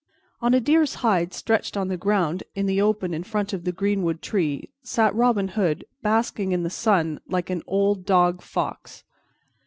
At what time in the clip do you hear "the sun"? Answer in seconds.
6.63-7.19